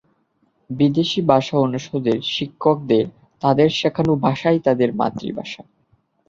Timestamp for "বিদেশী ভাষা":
0.69-1.55